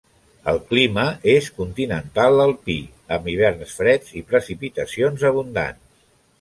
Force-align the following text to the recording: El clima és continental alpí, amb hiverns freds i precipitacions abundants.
El 0.51 0.55
clima 0.69 1.03
és 1.33 1.49
continental 1.57 2.45
alpí, 2.47 2.79
amb 3.19 3.31
hiverns 3.35 3.77
freds 3.83 4.19
i 4.23 4.27
precipitacions 4.35 5.31
abundants. 5.33 5.89